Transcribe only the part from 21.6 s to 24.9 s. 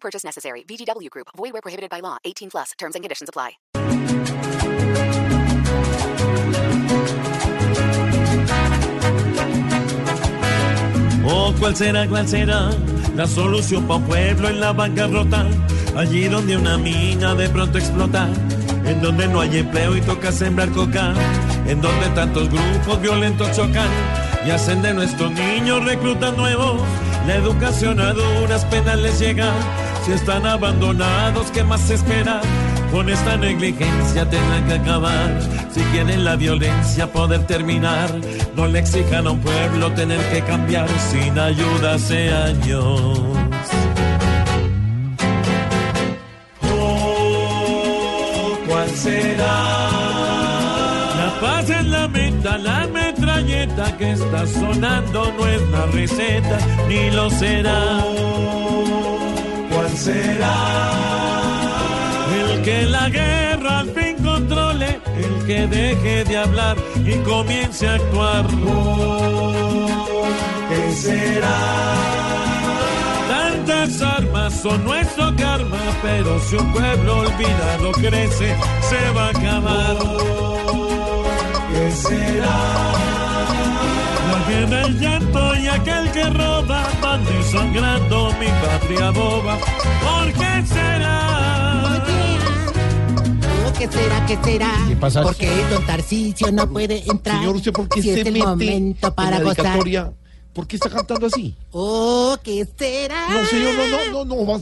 en donde tantos grupos violentos chocan y hacen